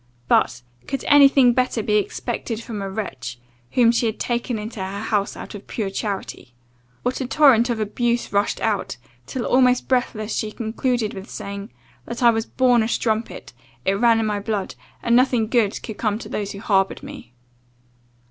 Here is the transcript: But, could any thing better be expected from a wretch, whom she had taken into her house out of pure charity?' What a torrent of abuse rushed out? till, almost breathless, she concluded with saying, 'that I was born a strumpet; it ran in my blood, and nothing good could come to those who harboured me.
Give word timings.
But, 0.27 0.63
could 0.87 1.03
any 1.07 1.27
thing 1.29 1.53
better 1.53 1.83
be 1.83 1.97
expected 1.97 2.59
from 2.63 2.81
a 2.81 2.89
wretch, 2.89 3.37
whom 3.73 3.91
she 3.91 4.07
had 4.07 4.19
taken 4.19 4.57
into 4.57 4.79
her 4.83 5.01
house 5.01 5.37
out 5.37 5.53
of 5.53 5.67
pure 5.67 5.91
charity?' 5.91 6.55
What 7.03 7.21
a 7.21 7.27
torrent 7.27 7.69
of 7.69 7.79
abuse 7.79 8.33
rushed 8.33 8.59
out? 8.61 8.97
till, 9.27 9.45
almost 9.45 9.87
breathless, 9.87 10.35
she 10.35 10.51
concluded 10.53 11.13
with 11.13 11.29
saying, 11.29 11.69
'that 12.07 12.23
I 12.23 12.31
was 12.31 12.47
born 12.47 12.81
a 12.81 12.87
strumpet; 12.87 13.53
it 13.85 13.93
ran 13.93 14.19
in 14.19 14.25
my 14.25 14.39
blood, 14.39 14.73
and 15.03 15.15
nothing 15.15 15.45
good 15.45 15.79
could 15.83 15.99
come 15.99 16.17
to 16.17 16.29
those 16.29 16.53
who 16.53 16.59
harboured 16.61 17.03
me. 17.03 17.35